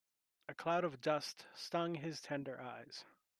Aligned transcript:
A 0.49 0.55
cloud 0.55 0.83
of 0.83 0.99
dust 0.99 1.45
stung 1.53 1.93
his 1.93 2.21
tender 2.21 2.59
eyes. 2.59 3.05